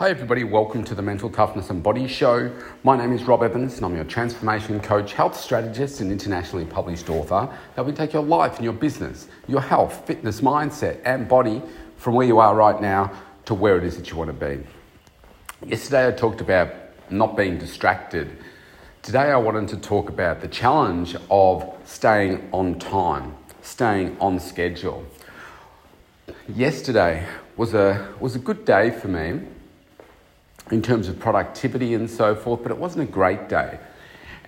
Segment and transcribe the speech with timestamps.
[0.00, 0.44] Hi, everybody.
[0.44, 2.50] Welcome to the Mental Toughness and Body Show.
[2.84, 7.10] My name is Rob Evans, and I'm your transformation coach, health strategist, and internationally published
[7.10, 11.60] author will take your life and your business, your health, fitness, mindset, and body
[11.98, 13.12] from where you are right now
[13.44, 14.66] to where it is that you want to be.
[15.66, 16.72] Yesterday, I talked about
[17.10, 18.38] not being distracted.
[19.02, 25.04] Today, I wanted to talk about the challenge of staying on time, staying on schedule.
[26.48, 27.26] Yesterday
[27.58, 29.40] was a, was a good day for me
[30.70, 33.78] in terms of productivity and so forth, but it wasn't a great day.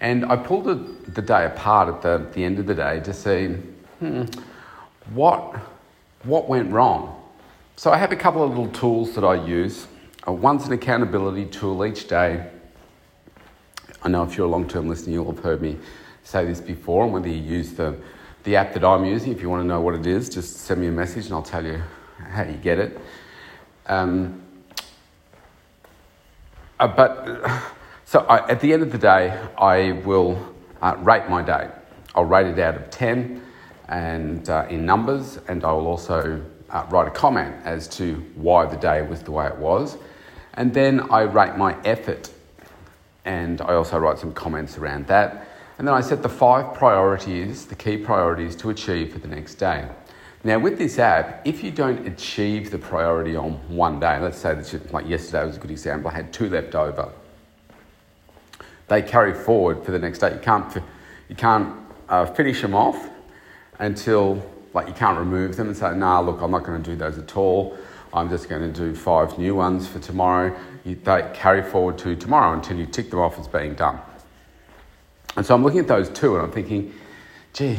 [0.00, 0.74] And I pulled the,
[1.10, 3.48] the day apart at the, the end of the day to see
[3.98, 4.24] hmm,
[5.14, 5.56] what,
[6.24, 7.18] what went wrong.
[7.76, 9.86] So I have a couple of little tools that I use.
[10.26, 12.48] Uh, one's an accountability tool each day.
[14.02, 15.78] I know if you're a long term listener, you'll have heard me
[16.24, 17.96] say this before, and whether you use the,
[18.44, 20.80] the app that I'm using, if you want to know what it is, just send
[20.80, 21.80] me a message and I'll tell you
[22.18, 23.00] how you get it.
[23.86, 24.41] Um,
[26.82, 27.62] uh, but
[28.04, 31.70] so I, at the end of the day, I will uh, rate my day.
[32.14, 33.40] I'll rate it out of 10
[33.88, 38.66] and uh, in numbers, and I will also uh, write a comment as to why
[38.66, 39.96] the day was the way it was.
[40.54, 42.30] And then I rate my effort,
[43.24, 45.48] and I also write some comments around that.
[45.78, 49.54] And then I set the five priorities, the key priorities to achieve for the next
[49.54, 49.88] day.
[50.44, 54.54] Now, with this app, if you don't achieve the priority on one day, let's say
[54.54, 57.12] that like yesterday was a good example, I had two left over.
[58.88, 60.32] They carry forward for the next day.
[60.32, 60.82] You can't,
[61.28, 61.74] you can't
[62.08, 63.08] uh, finish them off
[63.78, 64.42] until
[64.74, 67.18] like you can't remove them and say, nah, look, I'm not going to do those
[67.18, 67.76] at all.
[68.12, 70.56] I'm just going to do five new ones for tomorrow.
[70.84, 74.00] You, they carry forward to tomorrow until you tick them off as being done.
[75.36, 76.92] And so I'm looking at those two and I'm thinking,
[77.52, 77.78] gee,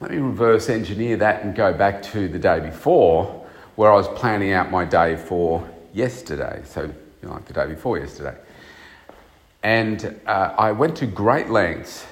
[0.00, 3.44] let me reverse engineer that and go back to the day before
[3.76, 6.62] where I was planning out my day for yesterday.
[6.64, 6.92] So, you
[7.22, 8.36] know, like the day before yesterday.
[9.62, 12.06] And uh, I went to great lengths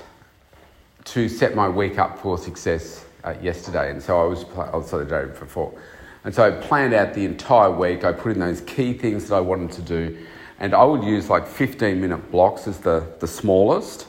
[1.04, 3.90] to set my week up for success uh, yesterday.
[3.90, 5.72] And so I was, also the day before.
[6.24, 8.04] And so I planned out the entire week.
[8.04, 10.18] I put in those key things that I wanted to do.
[10.60, 14.06] And I would use like 15 minute blocks as the, the smallest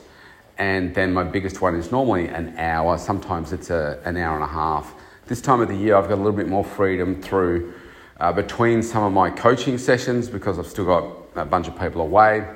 [0.58, 2.98] and then my biggest one is normally an hour.
[2.98, 4.94] Sometimes it's a, an hour and a half.
[5.26, 7.74] This time of the year, I've got a little bit more freedom through
[8.20, 12.02] uh, between some of my coaching sessions because I've still got a bunch of people
[12.02, 12.48] away.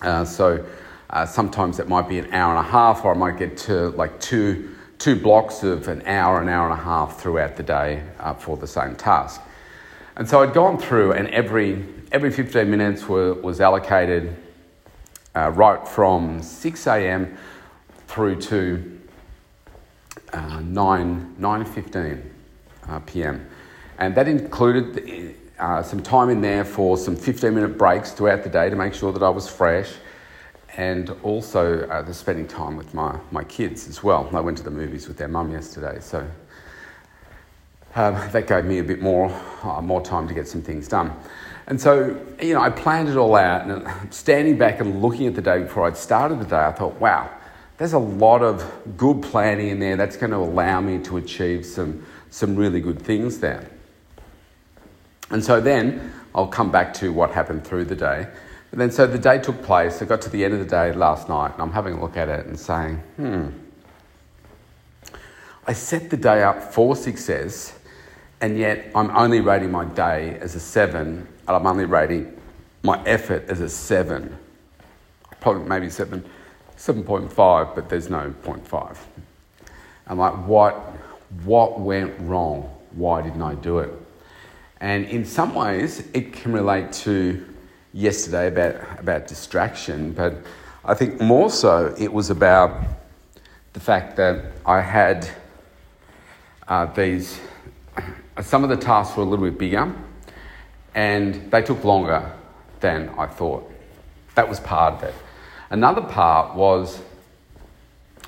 [0.00, 0.64] Uh, so
[1.10, 3.90] uh, sometimes it might be an hour and a half, or I might get to
[3.90, 8.02] like two two blocks of an hour, an hour and a half throughout the day
[8.18, 9.42] uh, for the same task.
[10.16, 14.34] And so I'd gone through, and every every 15 minutes were, was allocated
[15.36, 17.36] uh, right from 6 a.m.
[18.08, 19.00] through to
[20.32, 22.22] uh, 9, 9.15
[22.88, 23.46] uh, p.m.
[23.98, 28.48] And that included uh, some time in there for some 15 minute breaks throughout the
[28.48, 29.92] day to make sure that I was fresh
[30.76, 34.28] and also uh, the spending time with my, my kids as well.
[34.32, 36.26] I went to the movies with their mum yesterday, so
[37.94, 39.32] um, that gave me a bit more,
[39.62, 41.12] uh, more time to get some things done.
[41.68, 45.34] And so, you know, I planned it all out, and standing back and looking at
[45.34, 47.28] the day before I'd started the day, I thought, wow,
[47.78, 48.64] there's a lot of
[48.96, 53.02] good planning in there that's going to allow me to achieve some, some really good
[53.02, 53.68] things there.
[55.30, 58.28] And so then I'll come back to what happened through the day.
[58.70, 60.00] And then so the day took place.
[60.00, 62.16] I got to the end of the day last night, and I'm having a look
[62.16, 63.48] at it and saying, hmm,
[65.66, 67.76] I set the day up for success,
[68.40, 72.36] and yet I'm only rating my day as a seven and I'm only rating
[72.82, 74.36] my effort as a seven,
[75.40, 76.24] probably maybe seven,
[76.76, 78.96] 7.5, but there's no 0.5.
[80.06, 80.74] I'm like, what,
[81.44, 82.70] what went wrong?
[82.92, 83.90] Why didn't I do it?
[84.80, 87.44] And in some ways, it can relate to
[87.92, 90.36] yesterday about, about distraction, but
[90.84, 92.84] I think more so it was about
[93.72, 95.28] the fact that I had
[96.68, 97.40] uh, these,
[98.42, 99.92] some of the tasks were a little bit bigger
[100.96, 102.32] and they took longer
[102.80, 103.70] than I thought.
[104.34, 105.14] That was part of it.
[105.70, 107.00] Another part was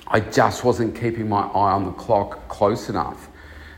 [0.07, 3.27] I just wasn't keeping my eye on the clock close enough.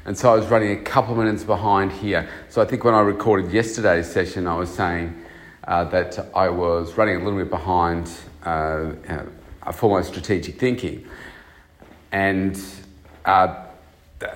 [0.06, 2.28] And so I was running a couple of minutes behind here.
[2.50, 5.16] So I think when I recorded yesterday's session, I was saying
[5.64, 8.12] uh, that I was running a little bit behind
[8.46, 11.08] uh, uh, for my strategic thinking.
[12.12, 12.60] And
[13.24, 13.66] uh,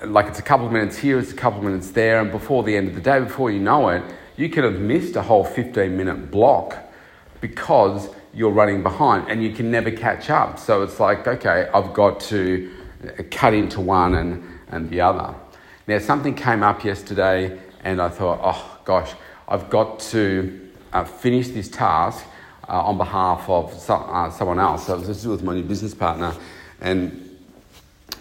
[0.06, 2.64] like it's a couple of minutes here, it's a couple of minutes there, and before
[2.64, 4.04] the end of the day, before you know it,
[4.38, 6.78] you could have missed a whole 15 minute block
[7.42, 10.60] because you're running behind and you can never catch up.
[10.60, 12.72] So it's like, okay, I've got to
[13.32, 15.34] cut into one and, and the other.
[15.88, 19.14] Now, something came up yesterday and I thought, oh gosh,
[19.48, 22.26] I've got to uh, finish this task
[22.68, 24.88] uh, on behalf of uh, someone else.
[24.88, 26.34] So I was with my new business partner,
[26.82, 27.38] and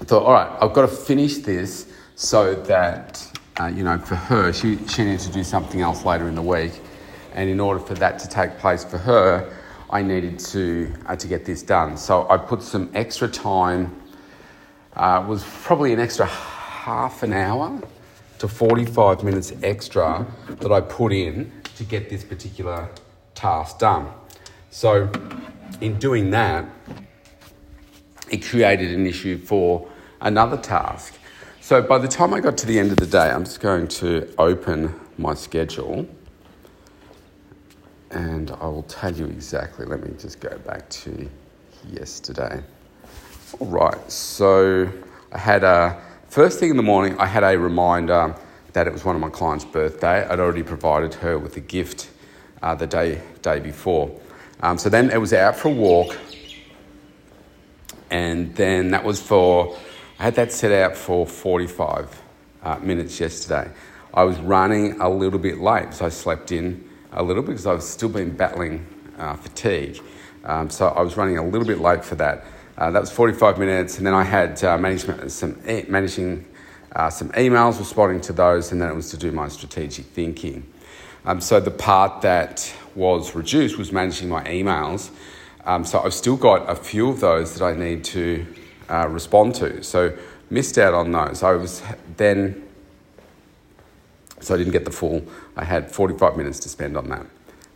[0.01, 3.27] I thought, all right, I've got to finish this so that
[3.61, 6.43] uh, you know, for her, she she needed to do something else later in the
[6.43, 6.81] week,
[7.35, 9.53] and in order for that to take place for her,
[9.91, 11.97] I needed to uh, to get this done.
[11.97, 14.01] So I put some extra time.
[14.95, 17.81] Uh, was probably an extra half an hour
[18.39, 20.27] to 45 minutes extra
[20.61, 22.89] that I put in to get this particular
[23.35, 24.09] task done.
[24.71, 25.11] So,
[25.81, 26.67] in doing that,
[28.31, 29.89] it created an issue for
[30.21, 31.15] another task.
[31.65, 33.89] So, by the time I got to the end of the day, I'm just going
[33.89, 36.07] to open my schedule
[38.11, 39.87] and I will tell you exactly.
[39.87, 41.27] Let me just go back to
[41.89, 42.63] yesterday.
[43.59, 44.93] All right, so
[45.33, 48.37] I had a first thing in the morning, I had a reminder
[48.75, 50.29] that it was one of my clients' birthday.
[50.29, 52.11] I'd already provided her with a gift
[52.61, 54.15] uh, the day, day before.
[54.61, 56.15] Um, so then it was out for a walk,
[58.11, 59.79] and then that was for,
[60.19, 62.23] I had that set out for 45
[62.63, 63.69] uh, minutes yesterday.
[64.13, 67.83] I was running a little bit late, so I slept in a little because I've
[67.83, 68.87] still been battling
[69.19, 70.01] uh, fatigue.
[70.45, 72.45] Um, so I was running a little bit late for that.
[72.79, 76.45] Uh, that was 45 minutes, and then I had uh, management, some e- managing
[76.95, 80.65] uh, some emails, responding to those, and then it was to do my strategic thinking.
[81.25, 85.11] Um, so the part that was reduced was managing my emails.
[85.65, 88.47] Um, so I've still got a few of those that I need to
[88.89, 89.83] uh, respond to.
[89.83, 90.17] So
[90.51, 91.43] missed out on those.
[91.43, 91.83] I was
[92.17, 92.67] then,
[94.41, 95.25] so I didn't get the full.
[95.57, 97.27] I had 45 minutes to spend on that.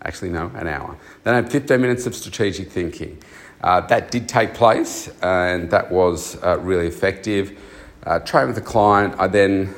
[0.02, 0.96] Actually, no, an hour.
[1.24, 3.18] Then I had 15 minutes of strategic thinking.
[3.60, 7.58] Uh, that did take place, and that was uh, really effective.
[8.04, 9.74] Uh, with a client, I then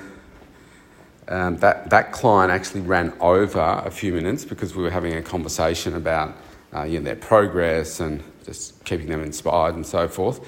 [1.29, 5.23] um, that, that client actually ran over a few minutes because we were having a
[5.23, 6.37] conversation about
[6.75, 10.41] uh, you know, their progress and just keeping them inspired and so forth.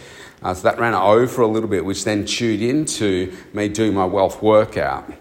[0.42, 4.04] Uh, so that ran over a little bit, which then chewed into me doing my
[4.04, 5.12] wealth workout.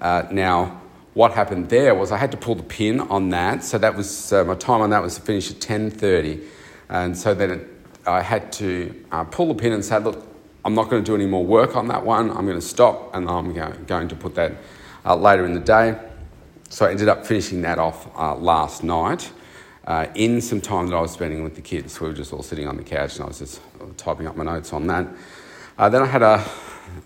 [0.00, 0.80] Uh, now,
[1.14, 3.64] what happened there was I had to pull the pin on that.
[3.64, 6.44] So that was uh, my time on that was to finish at 10:30,
[6.90, 7.68] and so then it,
[8.06, 10.26] I had to uh, pull the pin and say, look,
[10.64, 12.30] I'm not going to do any more work on that one.
[12.30, 13.54] I'm going to stop, and I'm
[13.86, 14.52] going to put that
[15.06, 15.98] uh, later in the day.
[16.68, 19.32] So I ended up finishing that off uh, last night
[19.86, 22.00] uh, in some time that I was spending with the kids.
[22.00, 23.60] We were just all sitting on the couch and I was just
[23.96, 25.06] typing up my notes on that.
[25.78, 26.44] Uh, then I had a,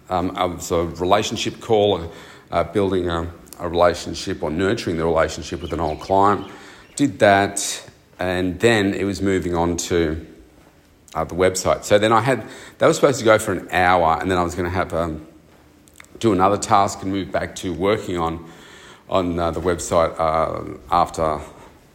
[0.09, 2.11] um, a, a relationship call,
[2.51, 6.51] uh, building a, a relationship or nurturing the relationship with an old client.
[6.97, 10.27] Did that, and then it was moving on to
[11.15, 11.85] uh, the website.
[11.85, 12.47] So then I had,
[12.79, 14.93] that was supposed to go for an hour, and then I was going to have
[14.95, 15.27] um,
[16.19, 18.51] do another task and move back to working on,
[19.09, 21.41] on uh, the website uh, after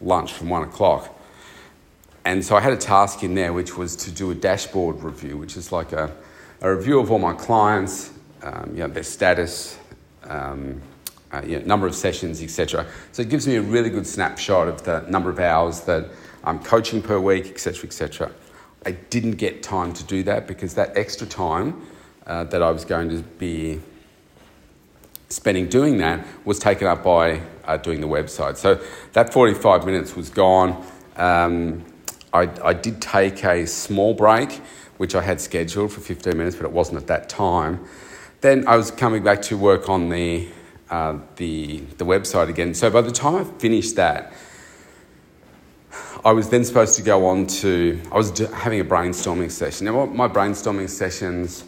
[0.01, 1.11] lunch from one o'clock.
[2.25, 5.37] And so I had a task in there which was to do a dashboard review,
[5.37, 6.11] which is like a,
[6.61, 8.11] a review of all my clients,
[8.41, 9.77] um, you know, their status,
[10.23, 10.81] um,
[11.31, 12.87] uh, you know, number of sessions, etc.
[13.11, 16.07] So it gives me a really good snapshot of the number of hours that
[16.43, 18.31] I'm coaching per week, etc., etc.
[18.85, 21.81] I didn't get time to do that because that extra time
[22.25, 23.81] uh, that I was going to be
[25.35, 28.55] spending doing that was taken up by uh, doing the website.
[28.55, 30.85] So that 45 minutes was gone.
[31.17, 31.83] Um,
[32.33, 34.53] I, I, did take a small break,
[34.95, 37.85] which I had scheduled for 15 minutes, but it wasn't at that time.
[38.39, 40.47] Then I was coming back to work on the,
[40.89, 42.73] uh, the, the website again.
[42.73, 44.31] So by the time I finished that,
[46.23, 49.85] I was then supposed to go on to, I was having a brainstorming session.
[49.85, 51.65] Now, my brainstorming sessions,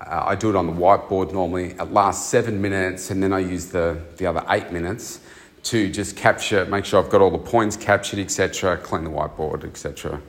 [0.00, 1.72] uh, I do it on the whiteboard normally.
[1.72, 5.20] It lasts seven minutes, and then I use the, the other eight minutes
[5.64, 9.64] to just capture, make sure I've got all the points captured, etc., clean the whiteboard,
[9.64, 10.20] etc.,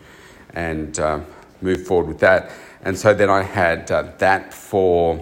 [0.53, 1.21] and uh,
[1.61, 2.51] move forward with that.
[2.83, 5.15] And so then I had uh, that for,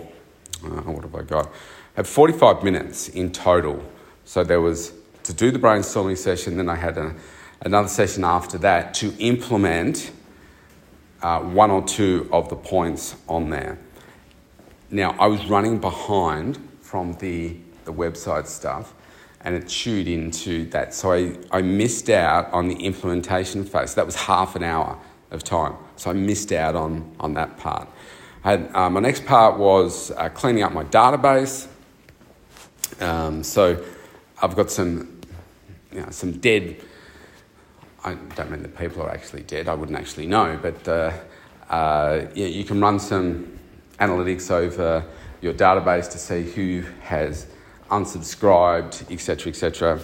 [0.64, 1.48] uh, what have I got?
[1.48, 1.52] I
[1.98, 3.84] had 45 minutes in total.
[4.26, 7.14] So there was to do the brainstorming session, then I had a,
[7.62, 10.12] another session after that to implement
[11.22, 13.78] uh, one or two of the points on there.
[14.92, 17.56] Now, I was running behind from the,
[17.86, 18.94] the website stuff
[19.42, 20.94] and it chewed into that.
[20.94, 23.94] So I, I missed out on the implementation phase.
[23.96, 25.00] That was half an hour
[25.32, 25.76] of time.
[25.96, 27.88] So I missed out on, on that part.
[28.42, 31.68] Had, uh, my next part was uh, cleaning up my database.
[33.00, 33.84] Um, so
[34.42, 35.22] I've got some,
[35.92, 36.82] you know, some dead.
[38.04, 39.68] I don't mean the people are actually dead.
[39.68, 41.12] I wouldn't actually know, but uh,
[41.70, 43.59] uh yeah, you can run some
[44.00, 45.06] analytics over
[45.42, 47.48] your database to see who has
[47.90, 50.00] unsubscribed, etc., etc.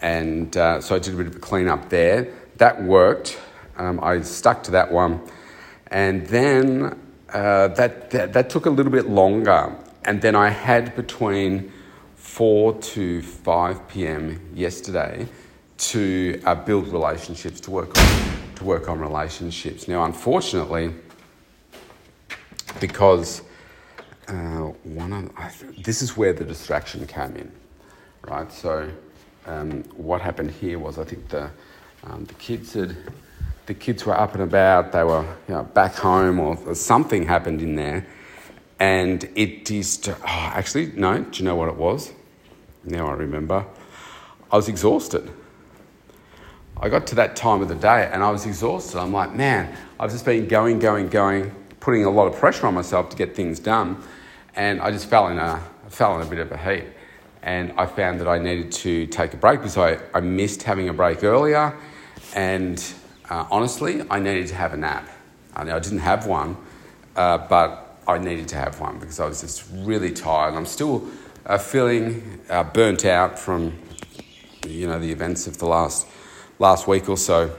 [0.00, 2.32] And uh, so I did a bit of a clean up there.
[2.56, 3.38] That worked.
[3.76, 5.20] Um, I stuck to that one.
[5.88, 6.98] And then
[7.32, 9.74] uh, that, that, that took a little bit longer.
[10.04, 11.72] And then I had between
[12.16, 14.40] 4 to 5 p.m.
[14.54, 15.26] yesterday
[15.76, 19.88] to uh, build relationships, to work on, to work on relationships.
[19.88, 20.94] Now, unfortunately,
[22.80, 23.42] because
[24.28, 24.32] uh,
[24.84, 27.52] one of, this is where the distraction came in,
[28.22, 28.50] right?
[28.52, 28.90] So,
[29.46, 31.50] um, what happened here was I think the
[32.04, 32.96] um, the kids had
[33.66, 34.92] the kids were up and about.
[34.92, 38.06] They were you know, back home, or something happened in there,
[38.78, 41.18] and it just oh, actually no.
[41.18, 42.12] Do you know what it was?
[42.84, 43.64] Now I remember.
[44.50, 45.30] I was exhausted.
[46.76, 48.98] I got to that time of the day and I was exhausted.
[48.98, 52.72] I'm like, man, I've just been going, going, going, putting a lot of pressure on
[52.72, 54.02] myself to get things done,
[54.56, 56.86] and I just fell in a fell in a bit of a heap.
[57.42, 60.88] And I found that I needed to take a break because I, I missed having
[60.88, 61.78] a break earlier,
[62.34, 62.82] and
[63.28, 65.06] uh, honestly, I needed to have a nap.
[65.54, 66.56] I, I didn't have one,
[67.16, 70.54] uh, but I needed to have one because I was just really tired.
[70.54, 71.06] I'm still
[71.44, 73.78] uh, feeling uh, burnt out from
[74.66, 76.06] you know the events of the last
[76.58, 77.54] last week or so.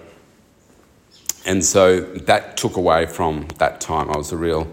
[1.46, 4.10] And so that took away from that time.
[4.10, 4.68] I was a real,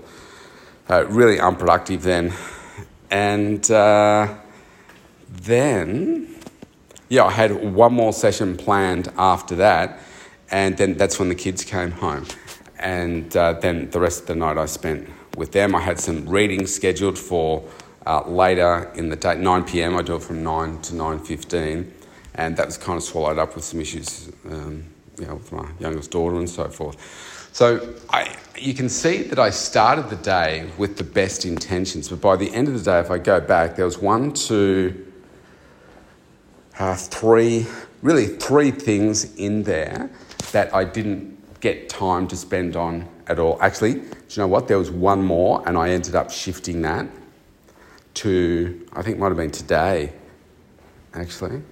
[0.89, 2.33] uh, really unproductive then.
[3.11, 4.35] And uh,
[5.29, 6.35] then,
[7.11, 10.01] yeah, I had one more session planned after that.
[10.51, 12.27] And then that's when the kids came home.
[12.79, 15.75] And uh, then the rest of the night I spent with them.
[15.75, 17.69] I had some readings scheduled for
[18.07, 19.97] uh, later in the day, 9 p.m.
[19.97, 21.91] I do it from 9 to 9.15.
[22.35, 24.85] And that was kind of swallowed up with some issues um,
[25.19, 27.51] you know, with my youngest daughter and so forth.
[27.53, 32.21] So I, you can see that I started the day with the best intentions, but
[32.21, 35.13] by the end of the day, if I go back, there was one, two,
[36.79, 37.67] uh, three,
[38.01, 40.11] really three things in there
[40.53, 43.59] that I didn't get time to spend on at all.
[43.61, 44.67] Actually, do you know what?
[44.67, 47.07] There was one more, and I ended up shifting that
[48.15, 50.13] to, I think it might have been today,
[51.15, 51.63] actually.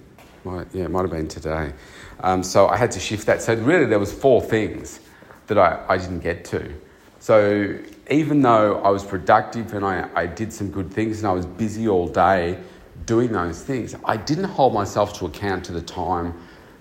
[0.43, 1.73] Might, yeah, it might have been today.
[2.21, 3.41] Um, so I had to shift that.
[3.41, 4.99] So really, there was four things
[5.47, 6.71] that I, I didn't get to.
[7.19, 7.77] So
[8.09, 11.45] even though I was productive and I, I did some good things and I was
[11.45, 12.59] busy all day
[13.05, 16.33] doing those things, I didn't hold myself to account to the time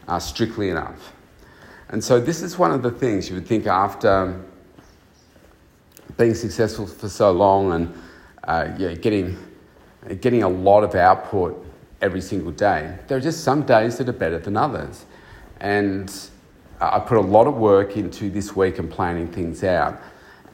[0.09, 1.13] uh, strictly enough.
[1.89, 4.41] And so this is one of the things you would think after
[6.17, 7.95] being successful for so long and
[8.45, 9.37] uh, yeah, getting,
[10.21, 11.67] getting a lot of output
[12.01, 15.05] every single day, there are just some days that are better than others.
[15.61, 16.13] And
[16.81, 20.01] I put a lot of work into this week and planning things out.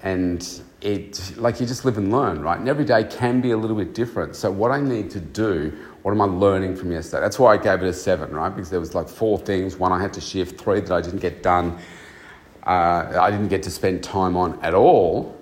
[0.03, 0.47] And
[0.81, 2.59] it, like you just live and learn, right?
[2.59, 4.37] And every day can be a little bit different.
[4.37, 5.73] So, what I need to do,
[6.03, 7.23] what am I learning from yesterday?
[7.23, 8.51] That's why I gave it a seven, right?
[8.51, 9.77] Because there was like four things.
[9.77, 11.79] One I had to shift, three that I didn't get done,
[12.67, 15.37] uh, I didn't get to spend time on at all.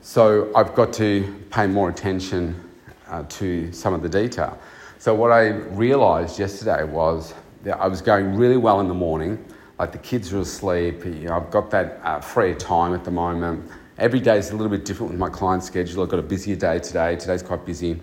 [0.00, 2.70] So, I've got to pay more attention
[3.08, 4.58] uh, to some of the detail.
[4.98, 7.34] So, what I realized yesterday was
[7.66, 9.44] I was going really well in the morning.
[9.78, 11.04] Like the kids are asleep.
[11.04, 13.70] You know, I've got that uh, free time at the moment.
[13.98, 16.02] Every day is a little bit different with my client schedule.
[16.02, 17.16] I've got a busier day today.
[17.16, 18.00] Today's quite busy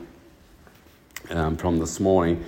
[1.32, 2.44] um, from this morning.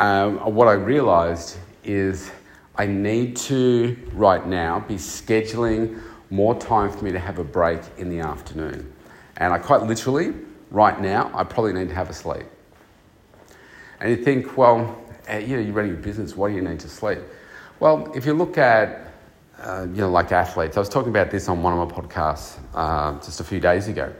[0.00, 2.30] Um, what I realised is
[2.76, 7.80] I need to, right now, be scheduling more time for me to have a break
[7.96, 8.92] in the afternoon.
[9.36, 10.34] And I quite literally,
[10.70, 12.46] right now, I probably need to have a sleep.
[14.00, 14.96] And you think, well,
[15.30, 17.18] you know, you're running a business, why do you need to sleep?
[17.80, 19.12] Well, if you look at,
[19.60, 22.58] uh, you know, like athletes, I was talking about this on one of my podcasts
[22.74, 24.12] uh, just a few days ago.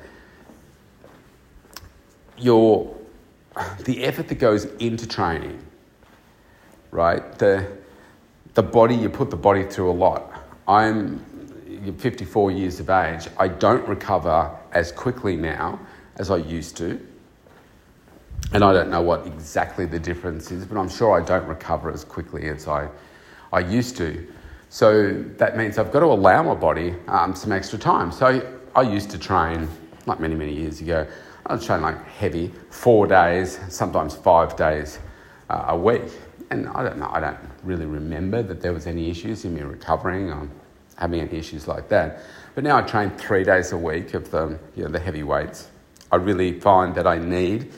[2.36, 2.94] Your,
[3.84, 5.58] the effort that goes into training,
[6.90, 7.38] right?
[7.38, 7.66] The,
[8.54, 10.32] the body, you put the body through a lot.
[10.68, 11.24] I'm
[11.98, 13.28] 54 years of age.
[13.38, 15.80] I don't recover as quickly now
[16.16, 17.07] as I used to
[18.52, 21.90] and I don't know what exactly the difference is, but I'm sure I don't recover
[21.90, 22.88] as quickly as I,
[23.52, 24.26] I used to.
[24.70, 28.10] So that means I've got to allow my body um, some extra time.
[28.10, 29.68] So I used to train,
[30.06, 31.06] like many, many years ago,
[31.46, 34.98] I was training like heavy, four days, sometimes five days
[35.50, 36.04] uh, a week.
[36.50, 39.60] And I don't know, I don't really remember that there was any issues in me
[39.60, 40.48] recovering or
[40.96, 42.20] having any issues like that.
[42.54, 45.68] But now I train three days a week of the, you know, the heavy weights.
[46.10, 47.72] I really find that I need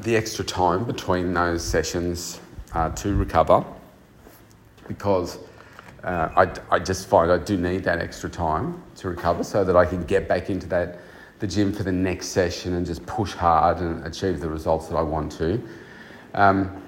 [0.00, 2.40] the extra time between those sessions
[2.74, 3.64] uh, to recover
[4.88, 5.38] because
[6.04, 9.76] uh, I, I just find I do need that extra time to recover so that
[9.76, 10.98] I can get back into that
[11.38, 14.94] the gym for the next session and just push hard and achieve the results that
[14.94, 15.60] I want to.
[16.34, 16.82] Um,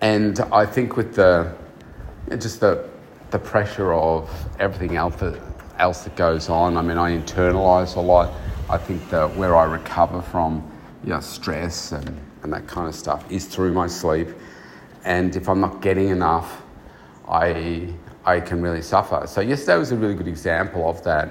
[0.00, 1.54] and I think with the
[2.38, 2.88] just the
[3.30, 5.40] the pressure of everything else that,
[5.78, 8.30] else that goes on, I mean, I internalize a lot.
[8.72, 10.66] I think that where I recover from
[11.04, 14.28] you know, stress and, and that kind of stuff is through my sleep.
[15.04, 16.62] And if I'm not getting enough,
[17.28, 17.92] I,
[18.24, 19.26] I can really suffer.
[19.26, 21.28] So, yesterday was a really good example of that,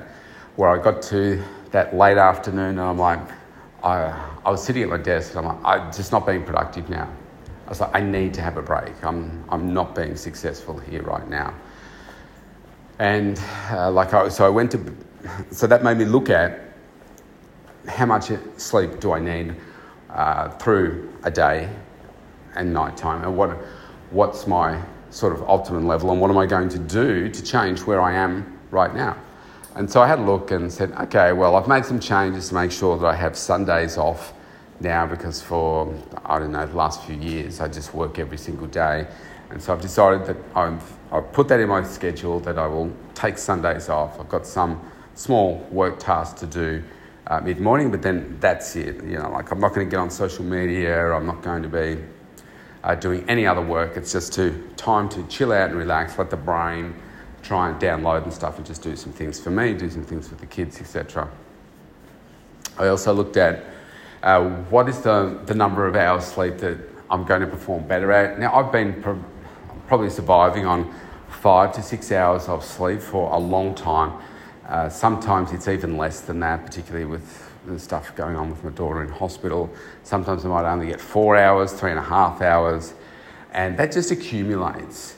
[0.56, 3.20] where I got to that late afternoon and I'm like,
[3.84, 6.92] I, I was sitting at my desk and I'm like, I'm just not being productive
[6.92, 7.10] now.
[7.66, 9.04] I was like, I need to have a break.
[9.04, 11.56] I'm, I'm not being successful here right now.
[13.00, 14.96] And uh, like, I, so I went to,
[15.50, 16.71] so that made me look at
[17.88, 19.56] how much sleep do I need
[20.10, 21.70] uh, through a day
[22.56, 23.52] and night time, and what,
[24.12, 27.82] what's my sort of optimum level, and what am I going to do to change
[27.82, 29.18] where I am right now.
[29.76, 32.56] And so I had a look and said, okay, well, I've made some changes to
[32.56, 34.34] make sure that I have Sundays off
[34.82, 35.94] now because for,
[36.26, 39.08] I don't know, the last few years, I just work every single day.
[39.50, 42.92] And so I've decided that I've, I've put that in my schedule that I will
[43.14, 44.20] take Sundays off.
[44.20, 44.82] I've got some
[45.16, 46.84] small work tasks to do
[47.28, 49.04] uh, mid morning, but then that's it.
[49.04, 51.70] You know, like I'm not going to get on social media, I'm not going to
[51.70, 52.02] be
[52.84, 53.98] uh, doing any other work.
[53.98, 56.96] It's just to time to chill out and relax, let the brain
[57.42, 60.30] try and download and stuff and just do some things for me, do some things
[60.30, 61.30] with the kids, etc.
[62.78, 63.64] I also looked at
[64.24, 66.78] uh, what is the, the number of hours sleep that
[67.10, 68.40] I'm going to perform better at.
[68.40, 69.24] Now, I've been pro-
[69.88, 70.94] probably surviving on
[71.28, 74.14] five to six hours of sleep for a long time.
[74.72, 78.72] Uh, sometimes it's even less than that, particularly with the stuff going on with my
[78.72, 79.70] daughter in hospital.
[80.04, 82.94] Sometimes I might only get four hours, three and a half hours,
[83.52, 85.18] and that just accumulates.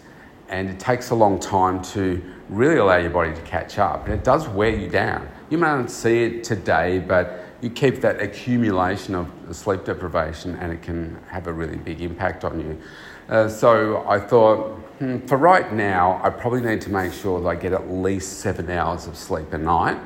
[0.50, 2.20] And it takes a long time to
[2.50, 5.30] really allow your body to catch up, and it does wear you down.
[5.52, 10.74] You may not see it today, but you keep that accumulation of sleep deprivation, and
[10.74, 12.82] it can have a really big impact on you.
[13.30, 17.48] Uh, so I thought, hmm, for right now, I probably need to make sure that
[17.48, 20.00] I get at least seven hours of sleep a night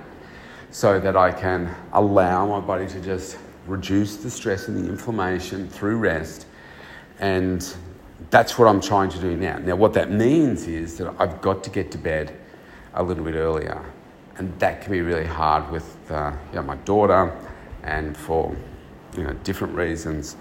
[0.71, 5.67] so that I can allow my body to just reduce the stress and the inflammation
[5.67, 6.47] through rest.
[7.19, 7.67] And
[8.29, 9.57] that's what I'm trying to do now.
[9.59, 12.35] Now, what that means is that I've got to get to bed
[12.93, 13.83] a little bit earlier.
[14.37, 17.35] And that can be really hard with uh, you know, my daughter,
[17.83, 18.55] and for
[19.15, 20.35] you know, different reasons,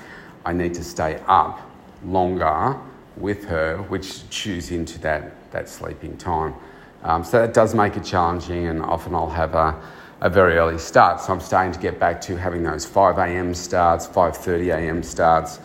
[0.44, 1.60] I need to stay up
[2.04, 2.78] longer
[3.16, 6.54] with her, which chews into that, that sleeping time.
[7.02, 9.80] Um, so that does make it challenging, and often I'll have a,
[10.20, 11.20] a very early start.
[11.20, 13.54] So I'm starting to get back to having those 5 a.m.
[13.54, 15.02] starts, 5:30 a.m.
[15.02, 15.58] starts,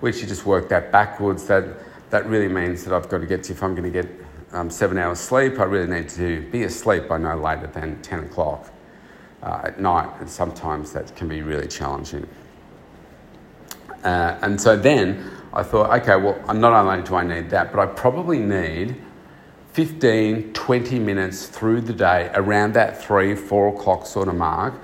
[0.00, 1.46] which you just work that backwards.
[1.46, 1.64] That
[2.10, 4.10] that really means that I've got to get to if I'm going to get
[4.52, 8.20] um, seven hours sleep, I really need to be asleep by no later than 10
[8.20, 8.70] o'clock
[9.42, 12.26] uh, at night, and sometimes that can be really challenging.
[14.04, 17.80] Uh, and so then I thought, okay, well, not only do I need that, but
[17.80, 18.96] I probably need
[19.72, 24.74] 15, 20 minutes through the day around that three, four o'clock sort of mark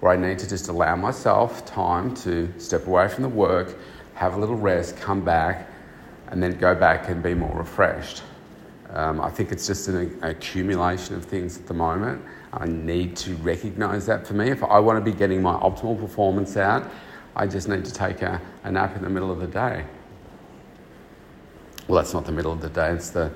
[0.00, 3.76] where I need to just allow myself time to step away from the work,
[4.14, 5.68] have a little rest, come back,
[6.28, 8.22] and then go back and be more refreshed.
[8.90, 12.22] Um, I think it's just an accumulation of things at the moment.
[12.52, 14.50] I need to recognize that for me.
[14.50, 16.90] If I want to be getting my optimal performance out,
[17.34, 19.86] I just need to take a, a nap in the middle of the day.
[21.92, 23.30] Well, that's not the middle of the day, it's the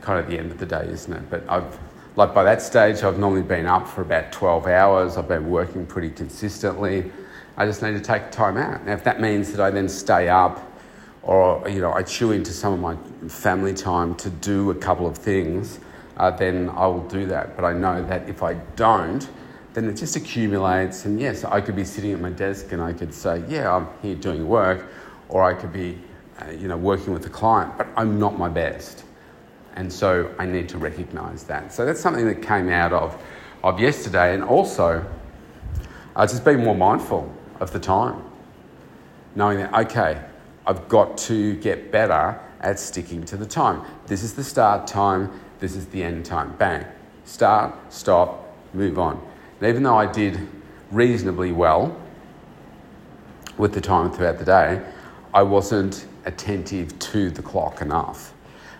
[0.00, 1.28] kind of the end of the day, isn't it?
[1.28, 1.78] But I've,
[2.16, 5.18] like by that stage, I've normally been up for about 12 hours.
[5.18, 7.12] I've been working pretty consistently.
[7.58, 8.86] I just need to take time out.
[8.86, 10.66] Now, if that means that I then stay up
[11.22, 12.96] or, you know, I chew into some of my
[13.28, 15.78] family time to do a couple of things,
[16.16, 17.54] uh, then I will do that.
[17.54, 19.28] But I know that if I don't,
[19.74, 21.04] then it just accumulates.
[21.04, 23.88] And yes, I could be sitting at my desk and I could say, yeah, I'm
[24.00, 24.86] here doing work,
[25.28, 25.98] or I could be,
[26.40, 29.04] uh, you know, working with a client, but I'm not my best.
[29.76, 31.72] And so I need to recognize that.
[31.72, 33.20] So that's something that came out of,
[33.62, 34.34] of yesterday.
[34.34, 35.04] And also,
[36.16, 38.22] uh, just being more mindful of the time.
[39.34, 40.20] Knowing that, okay,
[40.66, 43.82] I've got to get better at sticking to the time.
[44.06, 46.54] This is the start time, this is the end time.
[46.56, 46.84] Bang.
[47.24, 49.24] Start, stop, move on.
[49.60, 50.48] And even though I did
[50.90, 51.96] reasonably well
[53.56, 54.82] with the time throughout the day,
[55.32, 58.32] I wasn't attentive to the clock enough.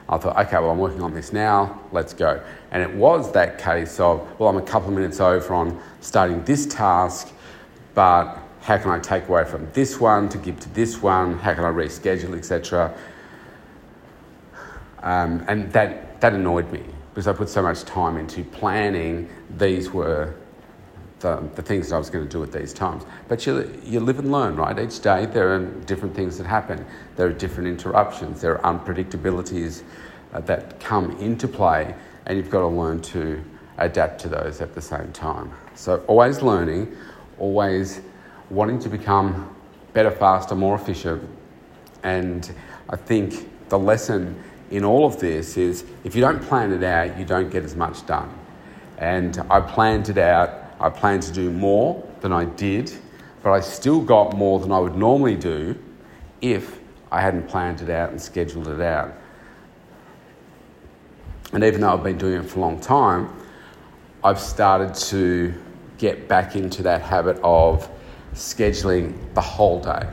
[0.09, 2.42] I thought, okay, well, I'm working on this now, let's go.
[2.72, 6.42] And it was that case of, well, I'm a couple of minutes over on starting
[6.44, 7.33] this task,
[7.94, 11.38] but how can I take away from this one to give to this one?
[11.38, 12.92] How can I reschedule, etc.
[15.03, 19.29] Um, and that, that annoyed me because I put so much time into planning.
[19.59, 20.35] These were
[21.21, 23.05] the, the things that I was going to do at these times.
[23.29, 24.79] But you, you live and learn, right?
[24.79, 26.85] Each day there are different things that happen.
[27.17, 28.41] There are different interruptions.
[28.41, 29.83] There are unpredictabilities
[30.33, 31.95] uh, that come into play,
[32.27, 33.43] and you've got to learn to
[33.79, 35.53] adapt to those at the same time.
[35.75, 36.95] So always learning,
[37.39, 38.01] always
[38.51, 39.55] wanting to become
[39.93, 41.29] better, faster, more efficient.
[42.03, 42.51] And
[42.89, 47.19] I think the lesson in all of this is if you don't plan it out,
[47.19, 48.33] you don't get as much done.
[48.99, 52.90] And I planned it out I planned to do more than I did,
[53.43, 55.79] but I still got more than I would normally do
[56.40, 56.81] if
[57.12, 59.12] I hadn't planned it out and scheduled it out.
[61.53, 63.29] And even though I've been doing it for a long time,
[64.25, 65.53] I've started to
[65.99, 67.90] get back into that habit of
[68.33, 70.09] scheduling the whole day,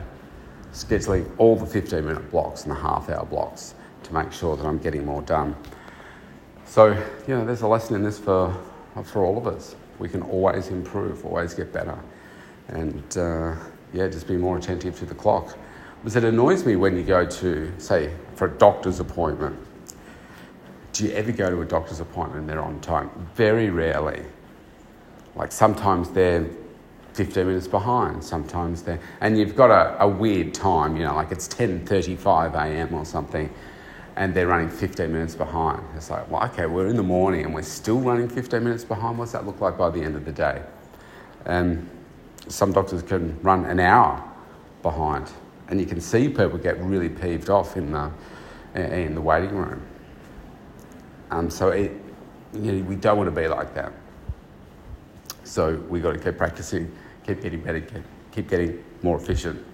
[0.72, 4.66] scheduling all the 15 minute blocks and the half hour blocks to make sure that
[4.66, 5.56] I'm getting more done.
[6.66, 6.88] So,
[7.26, 8.54] you know, there's a lesson in this for,
[9.04, 11.98] for all of us we can always improve, always get better.
[12.68, 13.56] And uh,
[13.92, 15.56] yeah, just be more attentive to the clock.
[16.00, 19.58] Because it annoys me when you go to, say, for a doctor's appointment.
[20.92, 23.10] Do you ever go to a doctor's appointment and they're on time?
[23.34, 24.22] Very rarely.
[25.34, 26.46] Like sometimes they're
[27.14, 31.32] 15 minutes behind, sometimes they're, and you've got a, a weird time, you know, like
[31.32, 32.94] it's 10.35 a.m.
[32.94, 33.52] or something
[34.18, 35.80] and they're running 15 minutes behind.
[35.94, 39.16] It's like, well, okay, we're in the morning and we're still running 15 minutes behind.
[39.16, 40.60] What's that look like by the end of the day?
[41.44, 41.88] And
[42.48, 44.20] some doctors can run an hour
[44.82, 45.30] behind,
[45.68, 48.10] and you can see people get really peeved off in the,
[48.74, 49.86] in the waiting room.
[51.30, 51.92] Um, so it,
[52.52, 53.92] you know, we don't want to be like that.
[55.44, 56.92] So we've got to keep practicing,
[57.24, 57.86] keep getting better,
[58.32, 59.64] keep getting more efficient.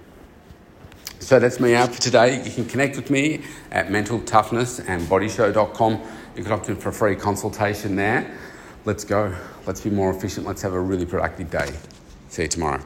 [1.24, 2.44] So that's me out for today.
[2.44, 6.02] You can connect with me at mentaltoughnessandbodyshow.com.
[6.36, 8.30] You can opt in for a free consultation there.
[8.84, 9.34] Let's go.
[9.66, 10.46] Let's be more efficient.
[10.46, 11.72] Let's have a really productive day.
[12.28, 12.84] See you tomorrow.